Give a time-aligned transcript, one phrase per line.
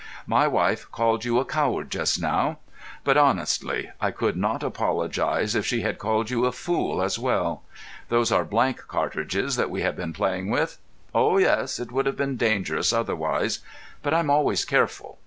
[0.25, 2.57] "My wife called you a coward just now;
[3.03, 7.61] but, honestly, I could not apologise if she had called you a fool as well.
[8.09, 10.79] Those are blank cartridges that we have been playing with.
[11.13, 13.59] Oh, yes, it would have been dangerous otherwise.
[14.01, 15.19] But I'm always careful.